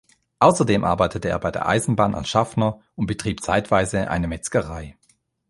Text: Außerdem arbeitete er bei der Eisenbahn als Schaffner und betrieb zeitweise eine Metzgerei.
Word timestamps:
Außerdem 0.39 0.83
arbeitete 0.83 1.29
er 1.29 1.37
bei 1.37 1.51
der 1.51 1.67
Eisenbahn 1.69 2.15
als 2.15 2.27
Schaffner 2.27 2.81
und 2.95 3.05
betrieb 3.05 3.43
zeitweise 3.43 4.09
eine 4.09 4.27
Metzgerei. 4.27 4.97